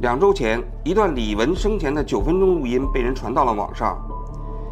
[0.00, 3.98] 两周前，一段李玟生前的九分钟录音被人传到了网上，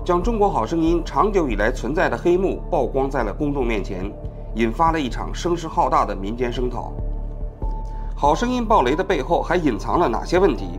[0.05, 4.09] 将《中国好声音》长久以来存在的黑幕曝光在了公众面前，
[4.55, 6.93] 引发了一场声势浩大的民间声讨。
[8.15, 10.79] 好声音爆雷的背后还隐藏了哪些问题？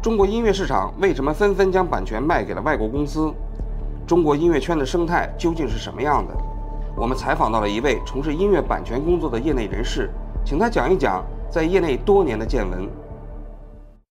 [0.00, 3.30] 中国音乐市场为什么纷纷将版权卖给了外国公司？
[4.06, 6.34] 中国音乐圈的生态究竟是什么样的？
[6.96, 10.10] 我们采访到了一位从事音乐版权工作的业内人士，
[10.42, 12.88] 请他讲一讲在业内多年的见闻。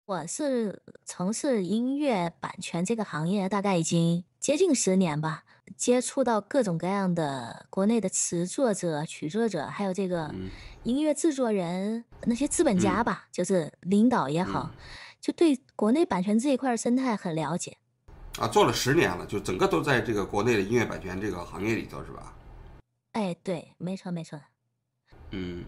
[0.08, 5.44] 我是从事音乐版权这个行业，大概已经接近十年吧。
[5.76, 10.34] 接触到各种各样的国内的词作者、曲作者，还有这个
[10.84, 14.72] 音乐制作人，那些资本家吧，就是领导也好，
[15.20, 17.76] 就对国内版权这一块生态很了解。
[18.40, 22.34] 啊，做了十年了，就整个都在这个国内的音乐版权这个行业里头，是吧？
[23.12, 24.40] 哎，对，没错，没错。
[25.32, 25.66] 嗯。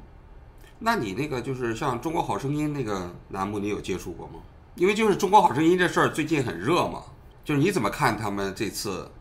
[0.81, 4.39] 那你那个就是像《中国好声音》那个栏目，你有接触过吗？
[4.75, 7.03] 因为就是《中国好声音》这事儿最近很热嘛，
[7.43, 9.11] 就是你怎么看他们这次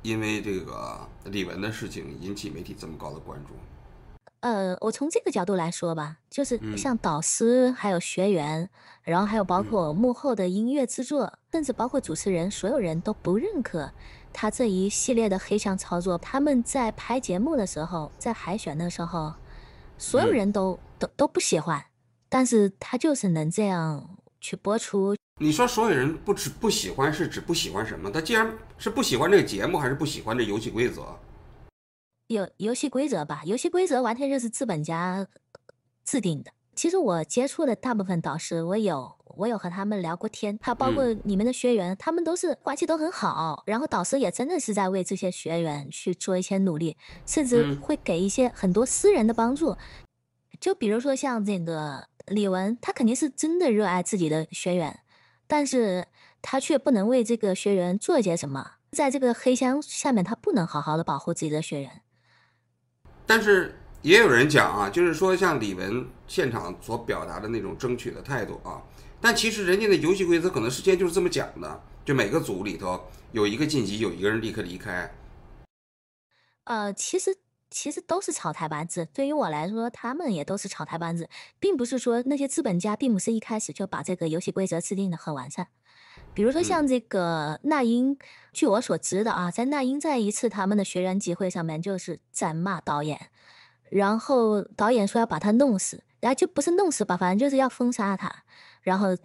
[0.00, 3.52] 因为这个李玟的事情引起媒体这么高的关注？
[4.40, 8.70] 呃，我从这个角度来说吧，就是像导师、还有学员，
[9.02, 13.90] 然后还有包括幕后的音乐制作，甚至包括主持人，所有人都不认可
[14.32, 16.16] 他这一系列的黑箱操作。
[16.16, 19.34] 他们在拍节目的时候，在海选的时候。
[19.96, 21.84] 所有人都都都不喜欢，
[22.28, 25.14] 但是他就是能这样去播出。
[25.40, 28.10] 你说所有人不只不喜欢，是指不喜欢什么？
[28.10, 31.02] 他既然是不喜欢这个节目，还是不喜欢这游戏规则？
[32.28, 35.26] 游游戏规则吧，游戏规则完全就是资本家
[36.04, 36.50] 制定的。
[36.74, 43.62] 其实我接触的大部分导师，我有我有和他们聊过天，还有包括你们的学员，他们都是关系都很好。
[43.66, 46.96] 然后导师也真的是在为这些学员去做一些努力，
[47.26, 49.76] 甚至会给一些很多私人的帮助。
[50.64, 55.00] 就比如说像这个李玟，他肯定是真的热爱自己的学员，
[55.46, 56.06] 但是
[56.40, 62.00] 他却不能为这个学员做些什么，在这个黑箱下面，他不能好好的保护自己的学员。
[63.26, 63.78] 但是。
[64.00, 68.82] 也有人讲啊，就是说像李玟现场所表达的那种争取的态度啊，
[69.18, 75.10] 但其实人家的游戏规则可能事先就是这么讲的，就每个组里头有一个晋级，有一个人立刻离开。
[76.64, 77.34] 呃，其实
[77.74, 85.66] 其实都是草台班子，对于我来说，他们也都是草台班子，并不是说那些资本家并不是一开始就把这个游戏规则制定的很完善。
[86.32, 88.16] 比如说像这个那英，
[88.52, 93.28] 据我所知的啊，在那英在一次他们的学员集会上面，就是在骂导演。
[93.90, 98.44] 然后导演说要把他弄死，然后就不是弄死吧，反正就是要封杀他。
[98.82, 99.16] 然后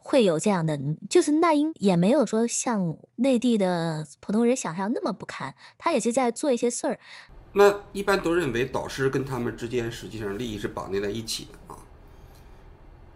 [0.00, 0.76] 会有这样的，
[1.08, 6.98] 就是那英也没有说像内地的普通人想象那么不堪，他也是在做一些事儿。
[7.52, 11.78] 那一般都认为导师跟他们之间实际上利益是绑定在一起的啊。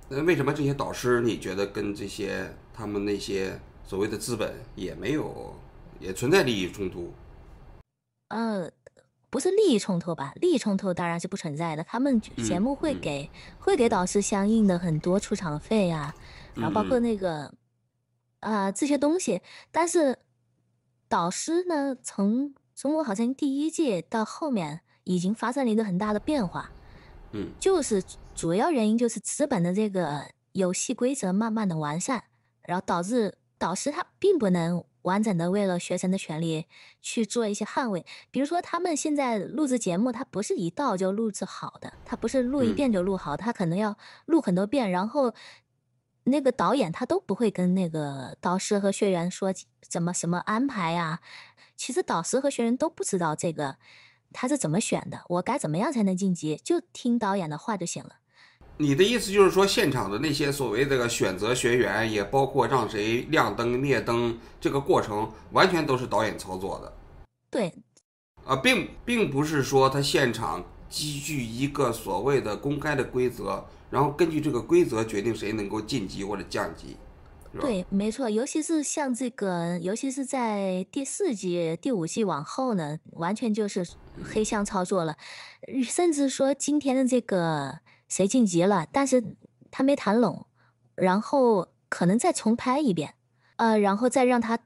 [0.08, 5.54] 那为什么这些导师你觉得跟这些他们那些所谓的资本也没有
[6.00, 7.12] 也存在利益冲突？
[8.28, 8.70] 呃。
[9.28, 10.32] 不是利益冲突吧？
[10.36, 11.84] 利益冲突当然是不存在的。
[11.84, 16.14] 他们节目会给会给导师相应的很多出场费啊，
[16.54, 17.52] 然后包括那个
[18.40, 19.42] 啊这些东西。
[19.70, 20.18] 但是
[21.06, 26.70] 导师呢，从中国好像第一届到后面已经发生了一个很大的变化，
[27.32, 28.02] 嗯，就是
[28.34, 32.24] 主要原因就是资本的这个游戏规则慢慢的完善，
[32.62, 34.84] 然后导致导师他并不能。
[35.06, 36.66] 完整的为了学生的权利
[37.00, 45.32] 去做一些捍卫，比如说他们现在录制节目，他不是一道就录制好的，他不是录一遍就录好，他可能要录很多遍，然后
[46.26, 49.52] 那个导演他都不会跟那个导师和学员说
[49.88, 51.20] 怎么什么安排呀。
[51.76, 53.76] 其实导师和学员都不知道这个
[54.32, 58.16] 他是怎么选的，我该怎么样才能晋级，就听导演的话就行了。
[58.78, 66.92] 你的意思就是说，现场的那些所谓的选择学员，也包括让谁亮灯灭灯，这个过程完全都是导演操作的。
[67.48, 67.72] 对，
[68.44, 76.96] 啊，并并不是说他现场积聚一个所谓的公开的规则，然后根据这个规则决定谁能够晋级或者降级。
[77.60, 83.86] 对，没错，尤其是像这个，尤其是在第四季、第五季往后呢，完全就是
[84.22, 85.16] 黑箱操作了，
[85.84, 87.80] 甚至说今天的这个。
[88.08, 88.86] 谁晋级了？
[88.92, 89.20] 但是
[89.68, 90.46] 他没谈拢，
[90.94, 93.14] 然后可能再重拍一遍，
[93.56, 94.60] 呃，然后再让他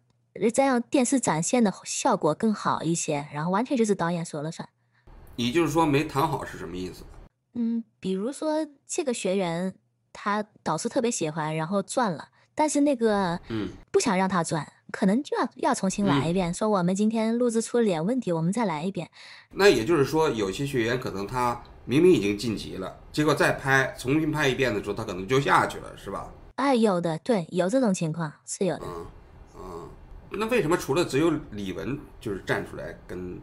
[0.53, 4.69] 再让电视展现的效果更好一些，然后完全就是导演说了算。
[5.37, 7.03] 你就是说没谈好是什么意思？
[7.55, 9.75] 嗯，比如说这个学员
[10.12, 19.11] 他导师特别喜欢，然后转了，但是那个嗯不想让他转，可能就要要重新来一遍，说我们今天录制出了点问题，我们再来一遍。
[19.52, 21.62] 那也就是说，有些学员可能他。
[21.87, 26.31] 明明已经晋级了，结果再拍重新拍一遍的时候，他可能就下去了，是吧？
[26.56, 28.85] 哎，有的，对，有这种情况是有的。
[28.87, 29.06] 嗯
[29.56, 29.91] 嗯，
[30.31, 33.41] 那为什么除了只有李玟就是站出来跟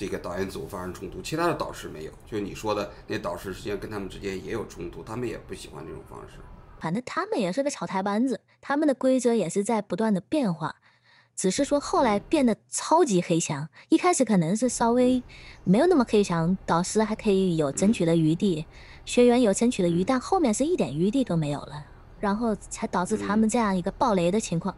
[0.00, 2.12] 这个导演组发生冲突，其他的导师没有？
[2.24, 6.38] 就是你说的那导师，实际上跟他们之间也有冲突，他们也不喜欢这种方式。
[6.80, 10.76] 反正他们也是个草台班子，他们的规则也是在不断的变化，
[11.36, 13.68] 只是说后来变得超级黑箱。
[13.90, 15.22] 一开始可能是稍微
[15.64, 18.64] 没有那么黑箱，导师还可以有争取的余地，
[19.04, 21.84] 学员有争取的余，但后面是一点余地都没有了，
[22.18, 24.74] 然后才导致他们这样一个暴雷的情况。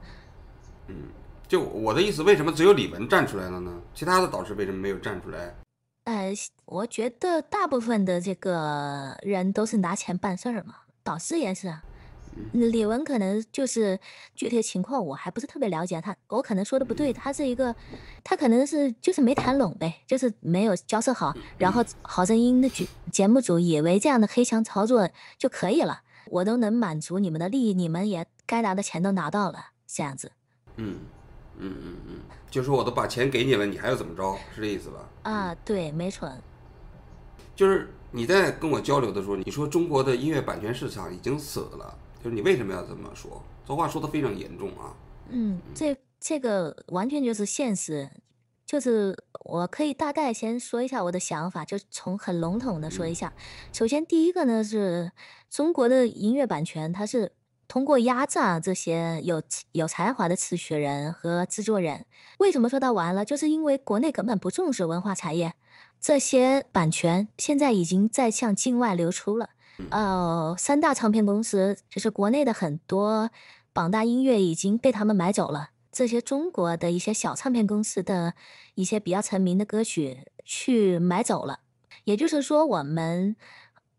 [0.88, 0.96] 嗯，
[1.52, 3.70] 就我的意思，为什么只有李玟站出来了呢？
[3.94, 5.54] 其他的导师为什么没有站出来？
[6.04, 6.32] 呃，
[6.64, 11.82] 我觉得大部分的这个人都是拿钱办事儿嘛，导师也是啊。
[12.52, 14.00] 李玟可能就是
[14.34, 17.76] 具体情况，我还不是特别了解他，我可能说的不对，他是一个，
[18.24, 25.06] 他可能是就是没谈拢呗，就是没有交涉好，然后好声音的节节目组以为这样的黑箱操作
[25.36, 26.00] 就可以了，
[26.30, 30.32] 我都能满足你们的利益，你们也该拿的钱都拿到了，这样子。
[30.76, 31.00] 嗯
[31.58, 32.20] 嗯嗯嗯，
[32.50, 34.36] 就说我都把钱给你了，你还要怎么着？
[34.54, 35.08] 是这意思吧？
[35.22, 36.30] 啊，对，没错。
[37.54, 41.98] 就是你在跟我交流的时候，你说中国的音乐版权市场已经死了。
[42.22, 43.42] 就是你为什么要这么说？
[43.66, 44.94] 这话说的非常严重啊！
[45.28, 48.08] 嗯，这这个完全就是现实，
[48.64, 53.32] 就是我可以大概先说一下我的想法，就从很笼统的说一下。
[53.72, 55.10] 首先，第一个呢是
[55.50, 57.32] 中国的音乐版权，它是
[57.72, 59.42] 通过压榨这些有
[59.72, 62.04] 有才华的词曲人和制作人。
[62.36, 63.24] 为什么说到完了？
[63.24, 65.54] 就是因为国内根本不重视文化产业，
[65.98, 69.48] 这些版权现在已经在向境外流出了。
[69.88, 73.30] 呃，三大唱片公司就是国内的很多
[73.72, 78.34] 榜大音乐已经被他们买走了，这些中国的一些小唱片公司的
[78.74, 81.60] 一些比较成名的歌曲去买走了。
[82.04, 83.34] 也就是说，我们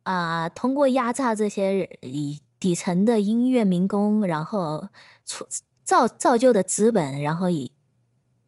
[0.04, 4.88] 啊通过压榨这些以底层的音乐民工，然后
[5.25, 5.45] 出
[5.83, 7.74] 造造就的资本，然后以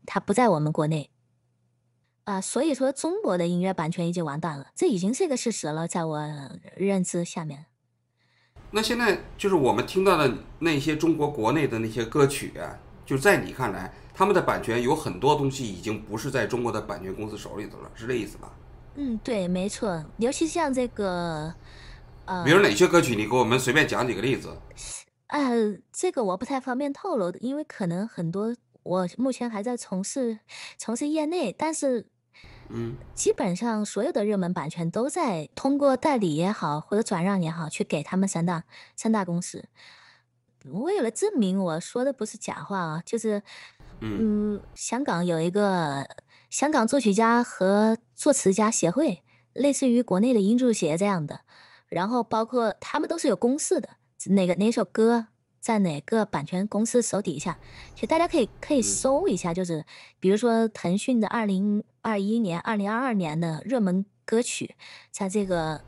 [0.05, 1.09] 它不在我们国内。
[2.23, 6.21] 啊，所以说中国的音乐版权已经完蛋了，这已经是一个事实了，在我
[6.77, 7.65] 认知下面。
[8.71, 18.49] 那现在就是我们听到的那些中国国内的那些歌曲啊，就在你看来，他们的版权有很多东西已经不是在中国的版权公司手里头了，是这意思吧？
[18.95, 20.05] 嗯，对，没错。
[20.19, 21.53] 尤其像这个，
[22.25, 24.49] 呃，比如哪些歌曲，你给我们随便讲几个例子。
[25.27, 30.39] 呃，这个我不太方便透露的，因为可能很多我目前还在从事
[30.77, 32.07] 从事业内，但是。
[32.67, 38.63] 嗯，基本上所有的热门版权都在通过代理也好，或者转让也好，去给他们三大
[38.95, 39.65] 三大公司。
[40.65, 43.43] 为了证明我说的不是假话啊，就是，
[43.99, 46.07] 嗯，香港有一个
[46.49, 49.21] 香港作曲家和作词家协会，
[49.53, 51.41] 类似于国内的音著协这样的，
[51.87, 53.89] 然后包括他们都是有公示的，
[54.27, 55.27] 哪个哪首歌。
[55.59, 57.57] 在哪个版权公司手底下？
[57.95, 59.83] 其实大家可以可以搜一下，就是
[60.19, 64.75] 比如说腾讯的二零二一年、二零二二年的热门歌曲，
[65.09, 65.81] 在这个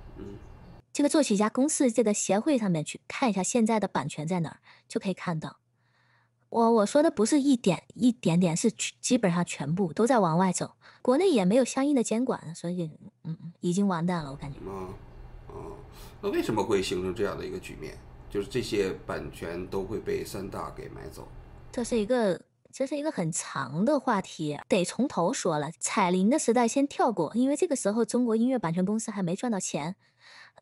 [0.92, 4.58] 这个作曲家公司这个协会上面去看一下现在的版权在哪儿，
[4.88, 5.58] 就可以看到。
[6.50, 10.72] 我我说的不是一点一点点，是基本上全部都在往外走。
[11.04, 12.90] 国内也没有相应的监管，所以
[13.24, 14.58] 嗯，已经完蛋了，我感觉。
[14.68, 14.90] 啊
[15.48, 15.76] 啊，
[16.22, 17.98] 那为什么会形成这样的一个局面？
[18.30, 21.26] 就是这些版权都会被三大给买走，
[21.72, 22.40] 这是一个
[22.74, 25.72] 这是一个很长的话题，得从头说了。
[25.80, 29.96] 彩铃的时代先跳过，因为这个时候中国音乐版权公司还没赚到钱。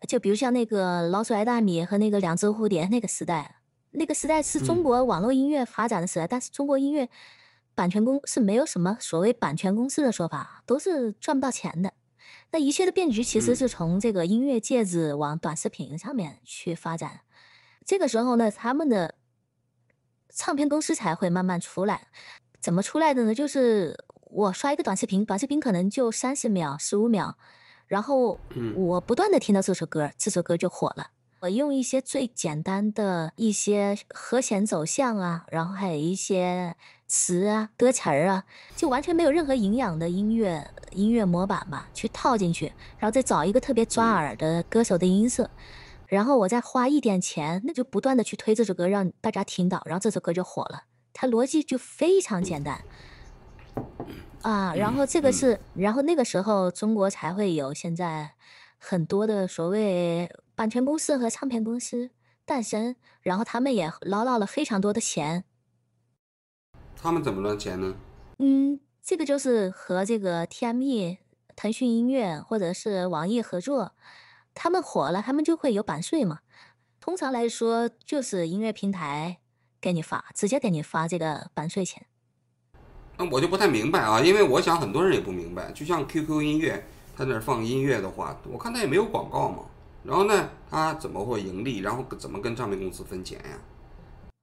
[0.07, 3.55] 就比如像那个老鼠爱大米和那个两只蝴蝶那个时代，
[3.91, 7.10] 那个时代是中国网络音乐发展的时代，但是中国音乐
[7.74, 11.93] 版权公是没有什么所谓版权公司的说法，都是赚不到钱的。
[12.55, 17.19] 那一切的变局其实是从这个音乐介质往短视频上面去发展。
[17.83, 19.15] 这个时候呢，他们的
[20.33, 22.07] 唱片公司才会慢慢出来。
[22.62, 23.35] 怎么出来的呢？
[23.35, 27.38] 就是我刷一个短视频，短视频可能就三十秒、十五秒，
[27.88, 28.39] 然后
[28.74, 31.07] 我不断的听到这首歌，这首歌就火了。
[31.41, 38.45] 我用一些最简单的一些和弦走向啊，然后还有一些词啊、歌词儿啊，
[38.77, 45.49] 就完全没有任何营养的音乐音乐模板吧，去套进去，然后再找一个特别抓耳的歌手的音色。
[46.07, 50.83] 然后我再花一点钱，那就不断的去推这首歌，让大家听到，然后这首歌就火了。
[51.13, 52.83] 它逻辑就非常简单，
[54.41, 58.31] 啊，然后这个是，然后那个时候中国才会有现在
[58.77, 62.11] 很多的所谓版权公司和唱片公司
[62.45, 65.45] 诞生，然后他们也捞到了非常多的钱。
[66.95, 67.95] 他们怎么赚钱呢？
[68.39, 71.19] 嗯，这个就是和这个 TME
[71.55, 73.91] 腾讯音乐或者是网易合作，
[74.55, 76.39] 他们火了，他们就会有版税嘛。
[77.00, 79.38] 通常来说，就是音乐平台
[79.79, 82.07] 给你发，直接给你发这个版税钱。
[83.17, 85.71] 那我就不太明白啊，因为我想很多人也不明白。
[85.71, 86.83] 就像 QQ 音乐，
[87.15, 89.65] 它那放音乐的话，我看它也没有广告嘛。
[90.03, 91.77] 然后呢，它怎么会盈利？
[91.77, 93.62] 然后怎么跟唱片公司分钱呀？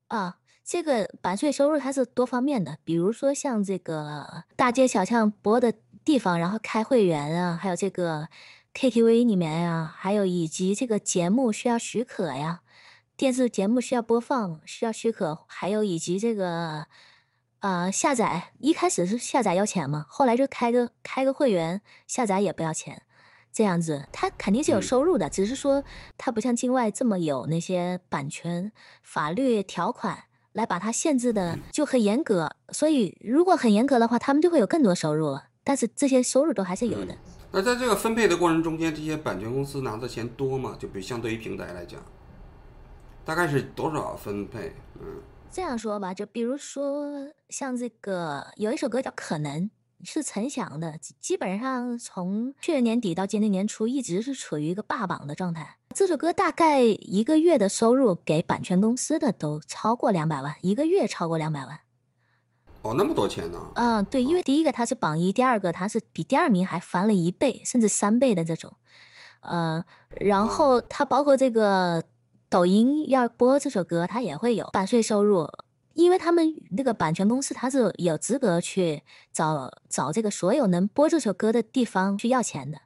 [0.06, 0.36] 啊，
[0.72, 8.28] 这个版税收入它是多方面的，比如说像这个大街小巷播的地方，然后开会员啊，还有这个
[8.72, 12.62] KTV 里面呀，还有以及这个节目需要许可呀，
[13.18, 16.86] 电视节目需要播放需要许可，还有以及这个。
[17.58, 23.02] 啊，下载一开始是下载要钱嘛，后来就开个开个会员，下载也不要钱，
[23.52, 25.84] 这样子他肯定是有收入的，只是说
[26.16, 35.44] 他不像境外这么有那些版权法律条款来把它限制的就很严格，所以如果很严格的话，他们就会有更多收入了。
[35.64, 37.16] 但是这些收入都还是有的。
[37.52, 40.76] 那在这个分配的过程中间，这些版权公司拿的钱多吗？
[40.78, 42.00] 就比相对于平台来讲，
[43.24, 44.74] 大概是多少分配？
[45.00, 45.20] 嗯。
[45.50, 49.62] 这样说吧，就比如说像这个有一首歌叫《可能》，
[50.04, 55.78] 是陈翔的，基本上从去年年底到今年年初一直是处于一个霸榜的状态。
[55.94, 61.80] 这首歌大概一个月的收入给版权公司的都超过两百万，一个月超过两百万。
[62.82, 63.58] 哦，那么多钱呢？
[63.74, 68.72] 嗯，对，因为第一个它是榜一，第二个它是比第二名还翻了一倍甚至三倍的这种，
[69.40, 69.84] 呃，
[70.20, 72.02] 然后它包括这个。
[72.52, 75.48] 抖音要播这首歌，它也会有版税收入，
[75.94, 82.78] 因为他们那个版权公司，他是有资格去找找这个所有能播这首歌的地方去要钱的。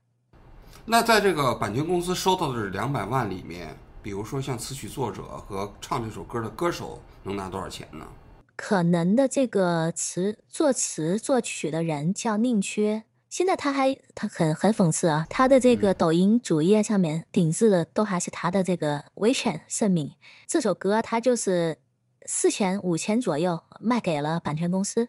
[0.84, 8.06] 那在这个版权公司收到的两百万里面，比如说像词曲作者和唱这首歌的歌手能拿多少钱呢？
[8.54, 13.04] 可能的这个词作词作曲的人叫宁缺。
[13.28, 20.12] 现在他还他很很讽刺啊，他的这个抖音主页上面顶置的都还是他的这个维权声明。
[20.46, 21.76] 这首歌他就是
[22.26, 25.08] 四千五千左右卖给了版权公司，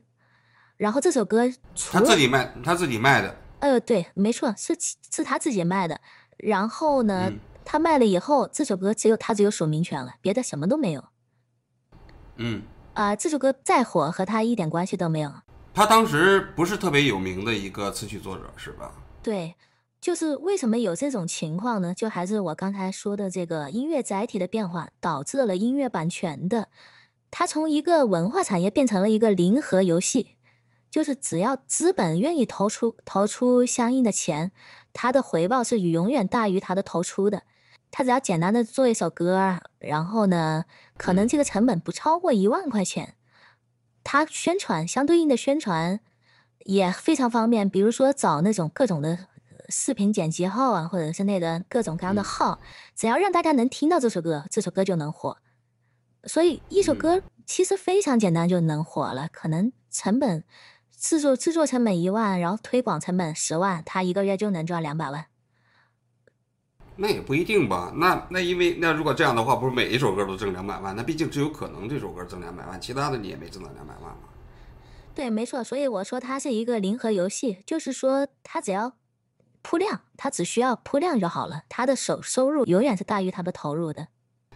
[0.77, 1.49] 然后这首歌
[1.91, 3.35] 他自己卖，他自己卖的。
[3.59, 4.77] 呃，对，没错，是
[5.11, 5.99] 是他自己卖的。
[6.37, 7.31] 然后呢，
[7.65, 11.03] 他卖了以后，这首歌只有他只有署名权了，别的什么都没有。
[12.37, 12.61] 嗯。
[12.93, 15.31] 啊，这首歌再火和他一点关系都没有。
[15.71, 18.91] 他当时不是特别有名的一个词曲作者，是吧？
[19.21, 19.53] 对，
[20.01, 21.93] 就是为什么有这种情况呢？
[21.93, 26.69] 就还是我刚才说的这个音乐载体的变化，导致了音乐版权的，
[27.31, 30.35] 它从一个文化产业变成了一个零和游戏，
[30.89, 34.51] 就是只要资本愿意投出投出相应的钱，
[34.93, 37.43] 它的回报是永远大于它的投出的。
[37.89, 40.65] 他只要简单的做一首歌，然后呢，
[40.97, 43.15] 可能这个成本不超过一万块钱。
[44.03, 46.01] 他宣传相对应的宣传
[46.65, 49.27] 也非常方便，比如说找那种各种的
[49.69, 52.59] 视频剪辑号啊，或者是那的各种各样的号，
[52.93, 55.37] 只要让大家能听到这首歌，这首歌就能火。
[56.27, 60.43] 所以一首歌其实非常简单就能火了，可能成本
[60.95, 65.25] 制作制作成本一万，然后推广成本十万，他一个月就能赚两百万。
[66.99, 67.93] 那也不一定吧？
[67.95, 70.95] 那那因为那如果这样的话，不是每一首歌都挣两百万？
[70.95, 74.29] 那毕竟只有可能这首歌挣两百万，其他的你也没挣到两百万嘛。
[75.13, 75.63] 对，没错。
[75.63, 78.93] 所以我说它是一个零和游戏，就是说它只要
[79.61, 84.07] 铺量，它只需要铺量就好了，它的收收入永远是大于它的投入的。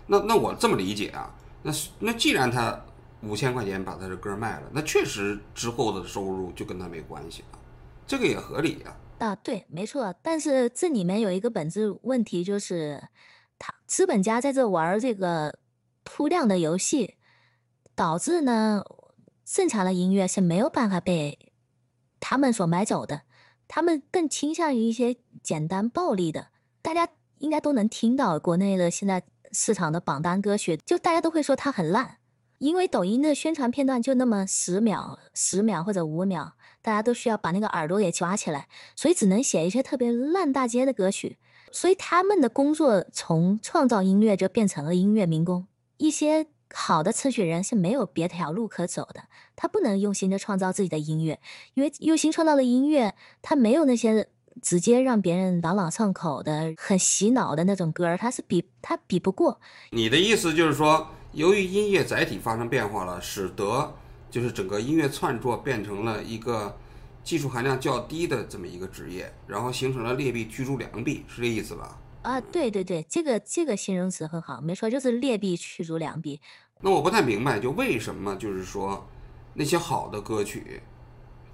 [0.07, 1.33] 那那我这么理解啊？
[1.63, 2.83] 那那既然他
[3.23, 7.59] 五千块钱把他的歌卖了，那确实之后的收入就跟他没关系了，
[8.07, 8.97] 这个也合理啊。
[9.19, 12.99] 啊，对，没错，但是这里面有一个本质问题，就是
[13.59, 15.59] 他资本家在这玩这个
[16.03, 17.17] 铺量的游戏，
[17.93, 18.83] 导致呢
[19.45, 21.37] 正常的音乐是没有办法被
[22.19, 23.21] 他们所买走的，
[23.67, 26.47] 他们更倾向于一些简单暴力的，
[26.81, 32.17] 大家应该都能听到国内的现在市场的榜单歌曲，就大家都会说它很烂，
[32.57, 36.53] 因为抖音的宣传片段就那么十秒、十秒或者五秒。
[36.83, 41.37] 大家都需要把那个耳朵给抓起来，所以只能写一些特别烂大街的歌曲。
[41.71, 45.67] 所以他们的工作从创造音乐就变成了音乐民工。
[45.97, 51.39] 一些好的词曲人是没有别条路可走的，他不能用心的创造自己的音乐，
[51.75, 54.27] 因为用心创造的音乐，他没有那些
[54.61, 59.59] 直接让别人朗朗上口的、很洗脑的那种歌，他是比他比不过。
[59.89, 63.93] 你的意思就是说，由于音乐载体发生变化了，使得。
[64.31, 66.73] 就是整个音乐创作变成了一个
[67.21, 71.99] 技术含量较低的这么一个职业，然后形成了劣币驱逐良币，是这意思吧？
[72.21, 76.39] 啊，对对对，这个这个形容词很好，没错，就是劣币驱逐良币。
[76.79, 79.05] 那我不太明白，就为什么就是说
[79.53, 80.81] 那些好的歌曲，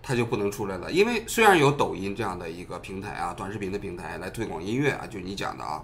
[0.07, 0.89] 它就不能出来了。
[0.89, 5.83] 因为虽然有抖音这样的一个平台啊，短视频的平台来推广音乐啊，就你讲的啊，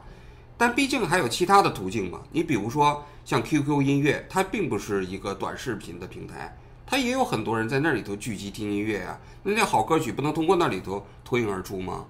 [0.58, 2.22] 但毕竟还有其他的途径嘛。
[2.32, 9.20] 你比如说像 QQ 音乐，它并不是一个短视频的平台，它也有很多人在那里头聚集听音乐啊。
[9.44, 12.06] 那些好歌曲不能通过那里头脱颖而出吗？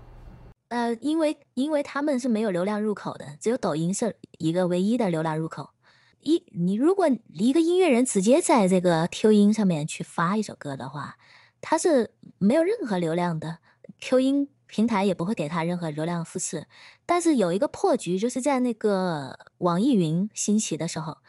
[0.68, 5.72] 呃，因为因为他们是没有流量入口的，只有抖音是一个唯一的流量入口。
[6.22, 11.18] 一，你如果一个音乐人直接在这个 Q 音上面去发一首歌的话，
[11.64, 13.60] 他是没有任何流量的
[14.02, 16.68] ，Q 音平台也不会给他任何流量扶持。
[17.06, 21.20] 但是有一个破局，就是在那个网易云兴起的时候，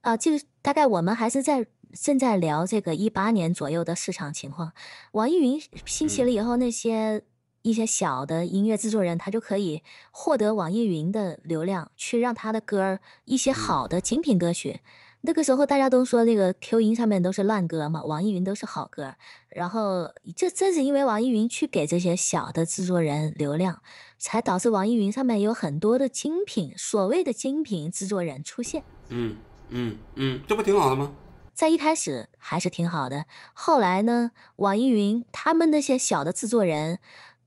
[0.00, 4.72] 啊，就是大概我们还是在正在聊这个一八年左右的市场情况。
[5.12, 7.22] 网易云兴起了以后，那些。
[7.66, 14.80] 一些小的音乐制作人，他就可以获得网易云的流量，去让他的歌儿一些好的精品歌曲。
[15.26, 19.14] 那个时候大家都说那个 Q 音上面都是烂歌嘛，网易云都是好歌。
[19.48, 23.80] 然后这正是因为网易云去给这些小的制作人流量，
[24.18, 28.84] 才导致网易云上面有很多的精品，所谓的精品制作人出现。
[29.08, 29.36] 嗯
[29.70, 31.12] 嗯嗯，这不挺好的吗？
[31.54, 36.98] 在一开始还是挺好的，后来呢，网易云他们那些小的制作人。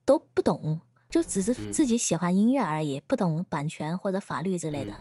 [0.08, 0.80] 都不懂，
[1.10, 4.94] 就只是自己喜欢音乐而已，不懂版权或者法律之类的。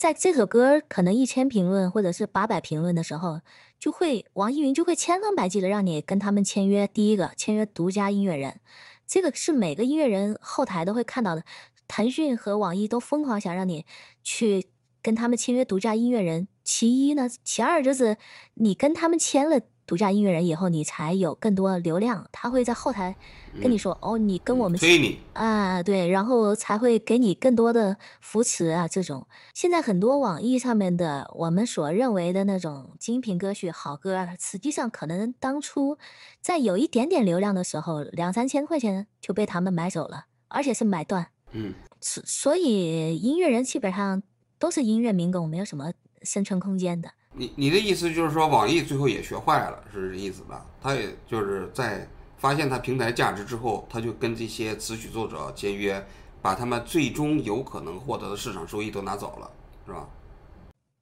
[0.00, 3.42] 在这首歌可能一千评论或者是八百评论的时候，
[3.78, 6.86] 就会网易云就会千方百计的让你跟他们签约。
[6.86, 8.60] 第一个签约独家音乐人，
[9.06, 11.44] 这个是每个音乐人后台都会看到的。
[11.86, 13.84] 腾讯和网易都疯狂想让你
[14.22, 14.70] 去
[15.02, 16.48] 跟他们签约独家音乐人。
[16.64, 18.16] 其一呢，其二就是
[18.54, 19.60] 你跟他们签了。
[19.90, 22.24] 独家音乐人以后，你才有更多流量。
[22.30, 23.16] 他会在后台
[23.60, 35.98] 跟你说：“哦，你跟我们推你啊，对，然后才会给你更多的扶持啊。”这种现在很多网易上面的我们所认为的那种精品歌曲、好歌，实际上可能当初
[36.40, 41.26] 在有一点点流量的时候，两三千块钱就被他们买走了，而且是买断。
[41.50, 44.22] 嗯，所所以音乐人基本上
[44.56, 45.92] 都是音乐民工，没有什么
[46.22, 47.10] 生存空间的。
[47.32, 50.66] 你你的意思就是说，网易最后也学坏了，是这意思吧？
[50.80, 56.04] 他也就是在发现他平台价值之后，他就跟这些词曲作者签约，
[56.42, 59.50] 把他们最终有可能获得的市场收益都拿走了，
[59.86, 60.08] 是吧？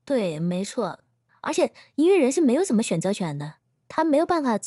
[0.04, 0.98] 对，没错。
[1.40, 3.54] 而且音乐人是没有什么选择权的，
[3.88, 4.58] 他没有办法。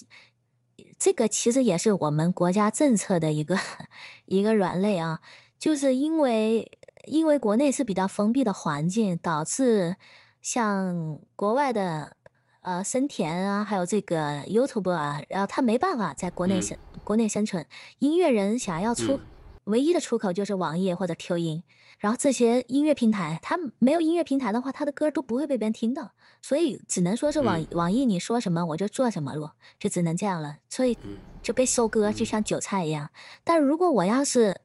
[0.98, 3.60] 这个其实也是我们国家政策的一个
[4.26, 5.20] 一个软肋啊，
[5.60, 9.98] 就是因为因为国内是比较封闭的环境，导致。
[10.42, 12.16] 像国外的，
[12.62, 17.66] 呃，森田啊，还有这个 YouTube 啊，然后他没办法在国内生国内生存。
[18.00, 19.20] 音乐人想要出，
[19.66, 21.64] 唯一的出口就是网易或者 Q 音。
[22.00, 30.58] 然后这些音乐平台，他没有音乐平台的话，他的歌都不会被别人听到，所以只能说是网网易你说什么我就做什么了，就只能这样了。
[30.68, 30.98] 所以
[31.44, 33.12] 就被收割，就像韭菜一样。
[33.44, 34.62] 但如果我要是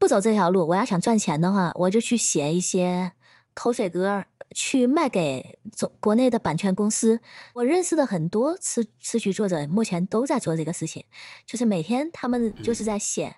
[0.00, 3.12] 不走这条路，我要想赚钱的话，我就去写一些
[3.54, 4.24] 口水歌。
[4.52, 7.20] 去卖给总国内的版权公司，
[7.54, 11.04] 我认识的很多词词曲作者目前都在做这个事情，
[11.46, 13.36] 就是每天他们就是在写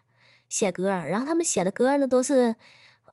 [0.49, 2.57] 写歌，然后他们写的歌呢都是，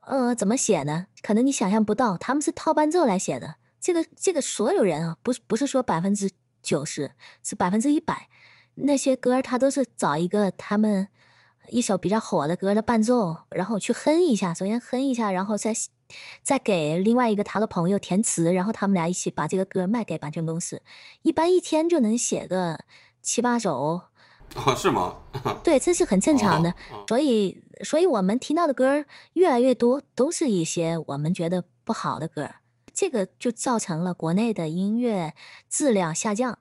[0.05, 1.07] 呃，怎么写呢？
[1.21, 3.55] 可能你想象不到，他们是套伴奏来写的。
[3.81, 6.31] 这个这个所有人啊，不是不是说百分之
[6.61, 7.11] 九十，
[7.43, 8.29] 是百分之一百，
[8.75, 11.09] 那些歌他都是找一个他们
[11.67, 15.73] 一首比较火的歌的伴奏，然后去哼一下，首先哼一下，然后再。
[16.41, 20.81] 再给另外一个他的朋友填词，然后他们俩一起把这个歌卖给版权公司，
[21.21, 22.79] 一般一天就能写个
[23.21, 24.01] 七八首。
[24.55, 25.17] 哦，是吗？
[25.63, 26.73] 对，这是很正常的。
[27.07, 32.49] 所以，所以我们听到的歌越来越多，都是一些我们觉得不好的歌，
[32.91, 35.35] 这个就造成了国内的音乐
[35.69, 36.57] 质量下降。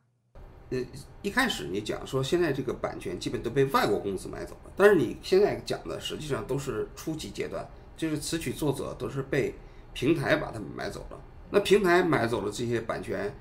[0.68, 0.84] 呃，
[1.22, 7.66] 一开始你讲说现在这个版权基本都被外国公司买走了，但是你现在讲的实际上都是初级阶段。
[7.98, 9.54] 就是词曲作者都是被
[9.92, 13.34] 平台把他们买走了，那平台买走了这些版权，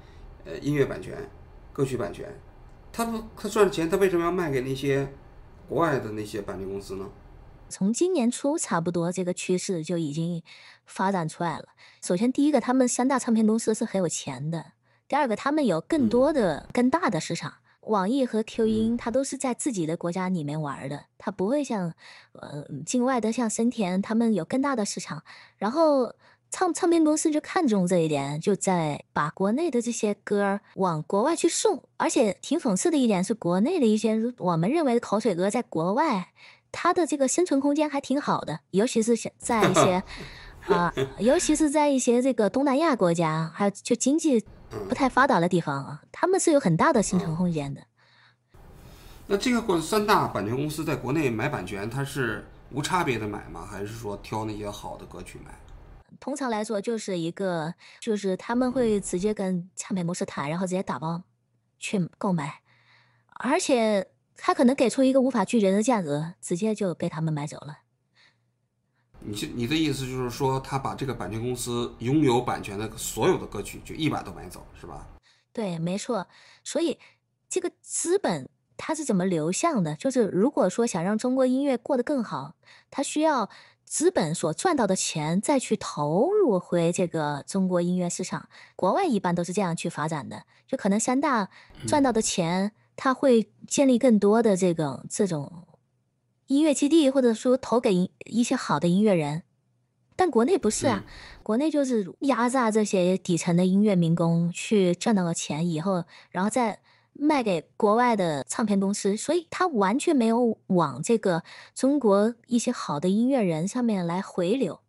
[0.43, 1.15] 呃，音乐版权、
[1.71, 2.27] 歌曲版权，
[2.91, 5.07] 他不他赚钱，他为什么要卖给那些
[5.69, 7.07] 国外的那些版权公司呢？
[7.69, 10.41] 从今年初差不多这个趋势就已经
[10.85, 11.65] 发展出来了。
[12.01, 14.59] 首先，第一个，他们三大唱片公司是很有钱的；
[15.07, 17.53] 第二个，他们有更多的、更大的市场。
[17.87, 21.93] 网易和 Q 音，它都是在自己的国家里面玩的，它不会像，
[22.33, 25.23] 呃，境外的像森田，他们有更大的市场。
[25.57, 26.13] 然后
[26.49, 31.83] 唱唱片公司就看中这一点，就在把国内的这些歌往国外去送。
[31.97, 36.29] 而且挺讽刺的一点是，国内的一些我们认为的口水歌，在国外
[36.71, 40.03] 它的这个生存空间还挺好的，尤其是在一些
[40.67, 44.43] 啊，尤其是在一些这个东南亚国家，还有就经济。
[44.69, 47.81] 不太发达的地方啊，他们是有很大的生存空间的。
[49.27, 53.65] 那这个过三大版权公司在国内买版权，它是无差别的买吗？
[53.69, 55.51] 还是说挑那些好的歌曲买？
[56.19, 61.21] 通常来说，就是一个，就是他们会直接跟唱片公司谈，然后直接打包
[61.77, 62.61] 去购买，
[63.35, 67.79] 而且他可能给出一个无法拒绝的价格，直接就被他们买走了。
[69.19, 75.07] 你你的意思就是说，他把这个版权公司拥有版权的所有的歌曲就一把都买走，是吧？
[75.51, 76.27] 对，没错。
[76.63, 76.97] 所以
[77.49, 79.95] 这个资本它是怎么流向的？
[79.95, 82.55] 就是如果说想让中国音乐过得更好，
[82.91, 83.49] 它需要
[83.83, 88.47] 资本所赚到的钱再去投入回这个中国音乐市场。
[88.75, 91.49] 国外一般都是这样去发展的，就可能三大
[91.87, 95.63] 赚到的钱，它会建立更多的这个这种。
[96.47, 99.43] 音乐基地，或者说投给一些好的音乐人，
[100.15, 101.03] 但国内不是啊，
[101.43, 106.79] 国内就是压榨这些底层的音乐民工去赚到了钱以后，然后再
[107.11, 111.43] 卖给国外的唱片公司，所以他完全没有往这个
[111.75, 114.79] 中国一些好的音乐人上面来回流。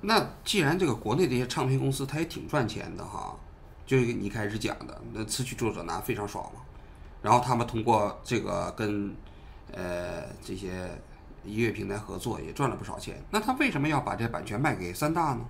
[0.00, 3.38] 那既然这个国内这些唱片公司它也挺赚钱的哈，
[3.84, 6.62] 就你开始讲的，那词曲作者拿非常少嘛，
[7.20, 9.14] 然后他们通过这个跟。
[9.72, 10.88] 呃，这些
[11.44, 15.44] 音乐平台合作也赚了不少钱，那他为什么要把这版权卖给三大呢？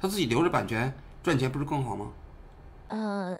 [0.00, 2.12] 他自己留着版权赚钱不是更好吗？
[2.88, 3.38] 呃，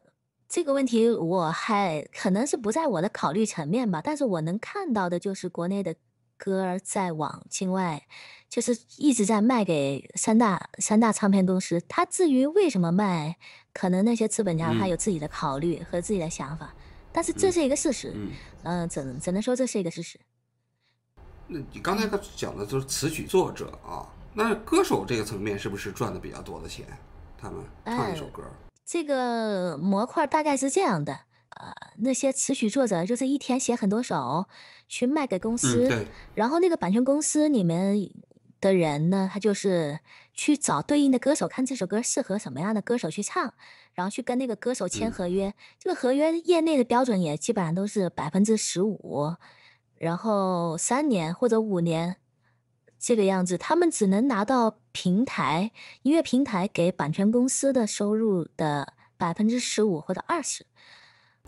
[0.48, 5.94] 这个问题我还可能是不在我的考虑层面吧，但是我能看到的就是国内的
[6.36, 8.06] 歌在往境外，
[8.48, 11.80] 就是一直在卖给三大三大唱片公司。
[11.88, 13.36] 他至于为什么卖，
[13.72, 16.74] 可能那些资本家他有自己的考虑和自己的想法。
[17.16, 18.12] 但是这是一个事实，
[18.62, 20.20] 嗯，只只能说这是一个事实。
[21.46, 26.84] 那你刚才讲的都是词曲作者啊，那歌手这个层面是不是赚的比较多的钱？
[27.38, 28.42] 他们唱一首歌，
[28.84, 31.20] 这个模块大概是这样的，
[31.58, 34.44] 呃，那些词曲作者就是一天写很多首，
[34.86, 38.10] 去卖给公司，然后那个版权公司里面
[38.60, 40.00] 的人呢，他就是
[40.34, 43.54] 去找对应的歌手，看这首歌适合什么样的歌手去唱。
[43.96, 49.34] 然后去跟那个歌手签合约，这个合约业内的标准也基本上都是百分之十五，
[49.96, 52.16] 然后三年或者五年
[52.98, 60.64] 这个样子，他们只能拿到平台音乐平台给版权公司的收入的百分之十五或者二十。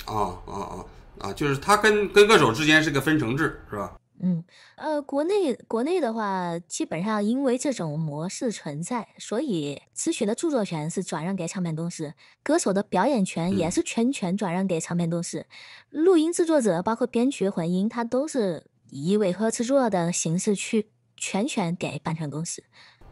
[0.06, 0.87] 哦哦哦
[1.18, 3.94] 啊，就是他跟跟歌手之间是个分成制，是吧？
[4.20, 4.42] 嗯，
[4.76, 15.46] 呃，国内国内的话，基本上因为这种模式存在，所以词曲的著作权是转让给唱片公司，歌手的表演权也是全权转让给唱片公司，
[15.90, 22.62] 录音制作者包括编曲混音，它都是以委托制作的形式去全权给版权公司。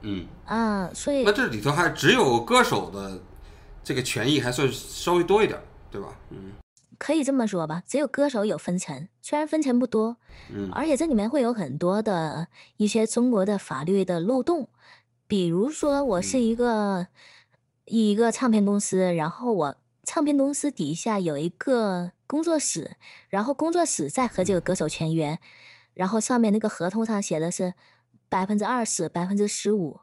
[0.01, 3.21] 嗯啊，所以那这里头还只有歌手的
[3.85, 5.59] 这个权益还算稍微多一点，
[5.91, 6.09] 对吧？
[6.31, 6.53] 嗯。
[6.99, 10.17] 可以这么说吧，只有歌手有分成，虽然分成不多，
[10.51, 14.69] 嗯，而且这里面会有很多的一些中国的法律的漏洞，
[15.27, 17.09] 比如说我是一个
[17.85, 22.97] 一个唱片公司，然后我唱片公司底下有一个工作室，
[23.29, 25.39] 然后工作室在和这个歌手签约，
[25.95, 27.75] 然后上面那个合同上写的是
[28.29, 30.01] 百分之二十、百分之十五，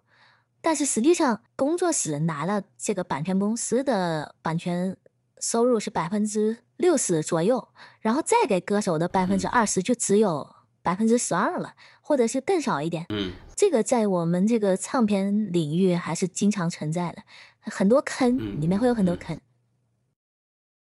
[0.62, 4.95] 但是实际上工作室拿了这个版权公司的版权
[5.39, 6.60] 收入是百分之。
[6.83, 7.69] 六十左右，
[8.01, 13.05] 然后再给歌手的百分之二十，就只有百分之十二了，或者是更少一点。
[13.07, 17.23] 嗯，这个在我们这个唱片领域还是经常存在的，
[17.61, 19.39] 很多坑，里面会有很多坑。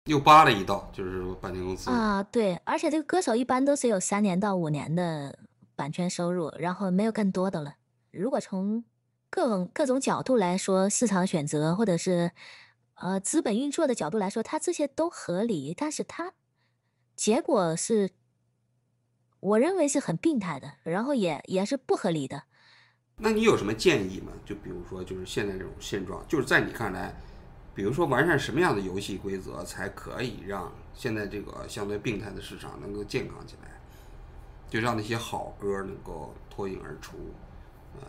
[0.07, 5.39] 又扒了一道，就是版权公司啊，对，而且这个歌手一般都是有三年到五年的
[5.73, 7.75] 版权收入，然后没有更多的了。
[8.11, 8.83] 如果从
[9.29, 12.31] 各种各种角度来说，市场选择或者是。
[13.03, 16.31] 呃，资本运作的角度来说，它这些都合理，但是它
[17.17, 18.11] 结果是，
[19.41, 22.43] 我认为是很病态的，然后也也是不合理的。
[23.17, 24.31] 那你有什么建议吗？
[24.45, 27.13] 就比如说，就是现在这种现状，就是在你看来，
[27.75, 33.81] 比如说完善什么样的游戏规则，才可以让现在这个相对病态的市场能够健康起来，
[34.69, 37.17] 就让那些好歌能够脱颖而出，
[37.99, 38.07] 呃。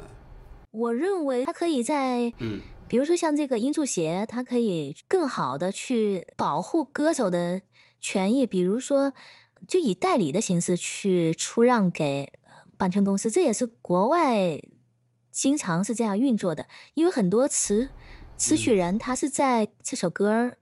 [0.70, 7.62] 我认为它可以在，嗯，比如说像这个音著协，它可以更好的去保护歌手的
[8.00, 9.12] 权益，比如说
[9.66, 12.32] 就以代理的形式去出让给
[12.76, 14.60] 版权公司，这也是国外
[15.32, 16.66] 经常是这样运作的。
[16.94, 17.88] 因为很多词
[18.36, 20.52] 词曲人他是在这首歌，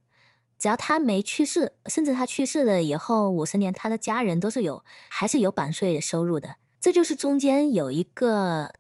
[0.59, 6.57] 只要他没去世，甚至他去世了以后五十年，他的家人都是有还是有版税收入的。
[6.81, 8.73] 这就是中间有一个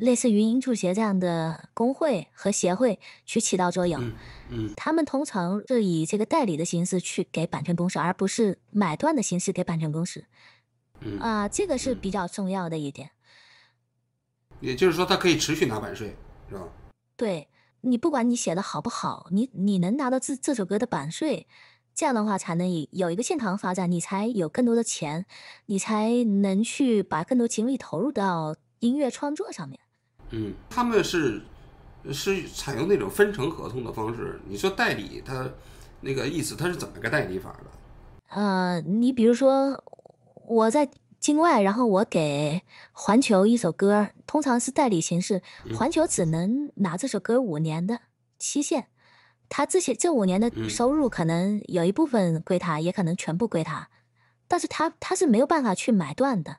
[0.00, 4.02] 类似于音著协这样的工会和协会去起到作用。
[4.02, 4.12] 嗯
[4.50, 10.24] 嗯他们通常是以这个代理的形式去给版权公司，而不是买断的形式给版权公司。
[11.00, 13.10] 嗯，啊，这个是比较重要的一点。
[14.60, 16.14] 也就是说，他可以持续拿版税，
[16.48, 16.68] 是吧？
[17.16, 17.48] 对
[17.80, 21.46] 你，不管你写的好不好，你你能拿到这这首歌的版税，
[21.94, 25.24] 这样的话才能以有一个健康发展，你才有更多的钱，
[25.66, 29.78] 你才能去把更多精力投入到音乐创作上面。
[30.30, 31.40] 嗯，他们是
[32.12, 34.40] 是采用那种分成合同的方式。
[34.46, 35.48] 你说代理，他
[36.00, 37.70] 那个意思，他是怎么个代理法的？
[38.28, 39.82] 呃，你比如说
[40.46, 40.88] 我在
[41.18, 42.62] 境外，然后我给
[42.92, 45.42] 环球一首歌，通常是代理形式，
[45.76, 48.00] 环球只能拿这首歌五年的
[48.38, 48.86] 期限，
[49.48, 53.90] 他这些这五年的嗯收入可能有一部分归他，也可能全部归他，
[54.46, 56.58] 但是他他是没有办法去买断的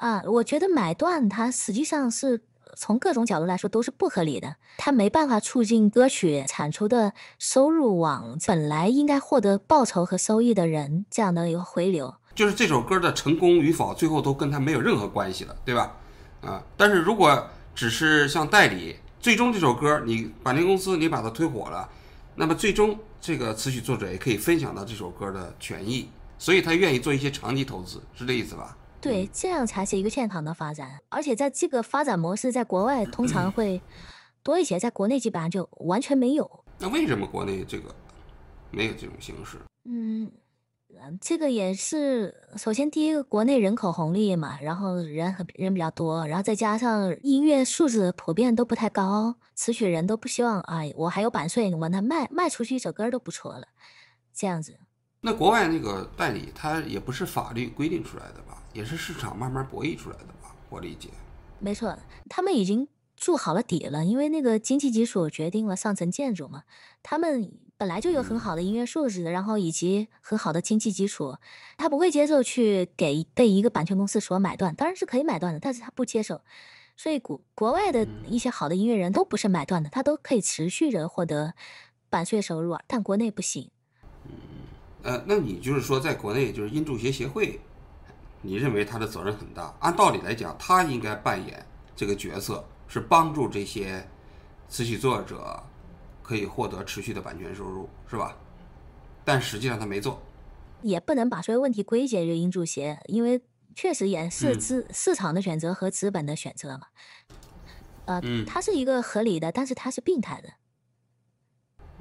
[0.00, 0.22] 啊。
[0.26, 2.40] 我觉得买断它实际上是
[2.76, 12.14] 从各种角度来说都是不合理的，它没办法促进歌曲产出的收入往本来应该获得报酬和收益的人这样的一个回流。
[12.34, 15.94] 就是这首歌的成功与否，最后都跟他没有任何关系了，对吧？
[16.42, 21.86] 啊，但是如果只是像代理，最终这首歌你版权公司你把它推火了，
[22.36, 26.08] 那么最终这个词曲作者也可以分享到这首歌的权益，
[26.38, 28.74] 所以他愿意做一些长期投资，是这意思吧？
[29.00, 31.00] 对，这样才是一个健康的发展。
[31.08, 33.80] 而且在这个发展模式，在国外通常 会
[34.42, 36.64] 多一些，在国内基本上就完全没有。
[36.78, 37.94] 那为什么国内这个
[38.70, 39.56] 没有这种形式？
[39.84, 40.30] 嗯，
[40.94, 53.66] 呃这个也是，首先第一个，国内人口红利嘛，然后人很人比较多，然后再加上音乐素质普遍都不太高，词曲人都不希望，哎，我还有版税，我那卖卖出去一首歌都不错了，
[54.34, 54.78] 这样子。
[55.22, 58.59] 那国外那个代理，它也不是法律规定出来的吧？
[58.72, 60.54] 也是市场慢慢博弈出来的吧？
[60.68, 61.08] 我理解。
[61.58, 66.62] 没错，他们已经筑好了底了，因为那个经济基础决定了上层建筑嘛。
[67.02, 71.36] 他们本来就有很好的音乐素质，然后以及很好的经济基础，
[71.76, 76.40] 他不会接受去给被一个版权公司所买断，当然是可以买断的，但是他不接受。
[76.96, 81.54] 所以国国外的一些好的音乐人都不是买断的，他都可以持续着获得
[82.10, 83.70] 版税收入，但国内不行。
[84.26, 84.32] 嗯
[85.02, 87.58] 呃，那你就是说，在国内就是音著协协会，
[88.42, 89.74] 你认为他的责任很大？
[89.80, 94.06] 按道理来讲，他应该扮演这个角色，是帮助这些
[94.68, 95.62] 词曲作者
[96.22, 98.36] 可以获得持续的版权收入，是吧？
[99.24, 100.20] 但实际上他没做。
[100.82, 103.42] 也不能把所有问题归结于音著协，因为
[103.74, 106.86] 确实也是嗯资、市场的选择和资本的选择嘛。
[108.06, 110.48] 呃，嗯它是一个合理的，但是它是病态的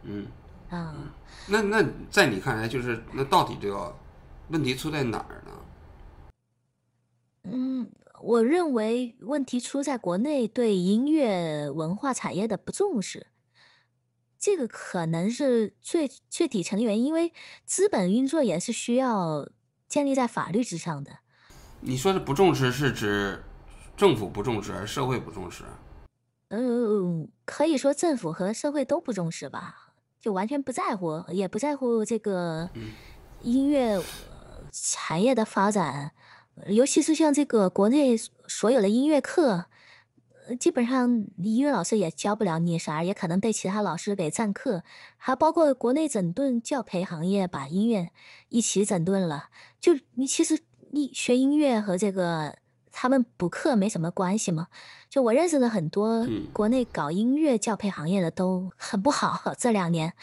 [0.04, 0.26] 嗯，
[0.70, 0.96] 啊、
[1.48, 3.94] 那那在你看来，就是那到底这个
[4.48, 5.52] 问题出在哪儿呢？
[7.44, 7.90] 嗯，
[8.22, 13.28] 我认为问题出在国内对音乐文化产业的不重视，
[14.38, 17.34] 这个可能是最最底层的原因，因为
[17.66, 19.50] 资本运作也是需要
[19.88, 21.20] 建立在法律之上的。
[21.82, 23.42] 你说的不重视是指
[23.96, 25.64] 政府不重视，还是社会不重视？
[26.50, 32.70] 嗯，可以说政府和社会都不重视吧，就完全不在乎，也不在乎这个
[33.42, 34.04] 音乐呃
[34.72, 36.12] 产业的发展，呃
[36.68, 38.16] 尤其是像这个国内
[38.48, 39.66] 所有的音乐课，
[40.48, 44.84] 呃基本上音乐老师也教不了你啥，也可能被其他老师给占课，
[45.18, 48.10] 还包括国内整顿教培行业，把音乐
[48.50, 49.50] 一起整顿了。
[49.80, 50.60] 就你其实
[50.92, 52.58] 你学音乐和这个
[52.92, 54.68] 他们补课没什么关系嘛？
[55.10, 60.14] 就我认识的很多嗯国内搞音乐教培行业的都很不好， 这两年，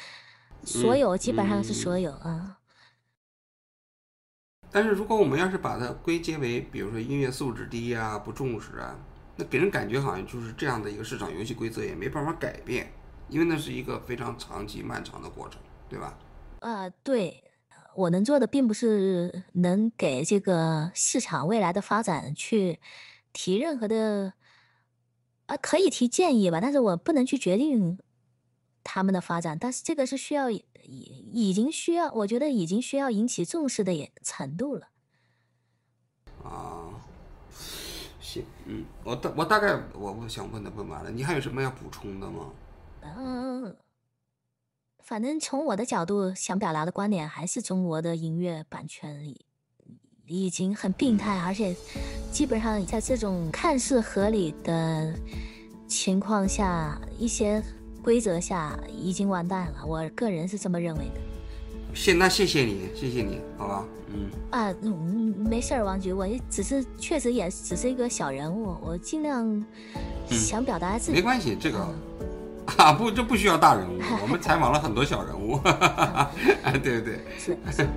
[0.65, 2.59] 所嗯有基本上是嗯所有啊。
[4.71, 8.99] 但是如果我们要是把它归结为，比如说音乐素质低啊、不重视啊，
[9.37, 12.93] 那给人感觉好像就是这样的一个市场游戏规则也没办法改变，
[13.29, 16.19] 因为那是一个非常长期漫长的过程，对吧？
[16.61, 17.45] 呃，对，
[17.95, 22.81] 我能做的并不是能给这个市场未来的发展去
[23.33, 24.33] 提任何的，
[25.47, 27.99] 啊，可以提建议吧，但是我不能去决定
[28.83, 30.49] 他们的发展，但是这个是需要
[30.87, 34.89] 已已经需要，我觉得已经需要引起重视的也程度了。
[36.45, 36.95] 啊，
[38.21, 42.53] 行，嗯，我大我大概我我想问的问完了，你还有什么要补充的吗？
[43.03, 43.77] 嗯，
[45.03, 49.45] 反正从我的角度想表达的观点，还是中国的音乐版权里
[50.27, 51.75] 已经很病态，而且
[52.33, 55.15] 基本上在这种看似合理的
[55.89, 57.63] 情况下，一些
[58.07, 59.85] 规则下已经完蛋了。
[59.85, 61.21] 我个人是这么认为的。
[61.93, 69.65] 谢那谢谢你，谢谢你，好吧，嗯啊，嗯，没事儿，王局，我只是确实也只是一个小人物，我尽量
[70.29, 71.15] 想表达自己。
[71.15, 71.79] 没关系，这个
[72.79, 75.59] 啊不，这不需要大人物， 我们采访了很多小人物，
[76.81, 77.19] 对对对。
[77.37, 77.89] 是是。